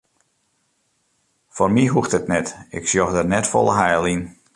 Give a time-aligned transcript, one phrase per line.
[1.55, 4.23] Foar my hoecht it net, ik sjoch der net folle heil yn.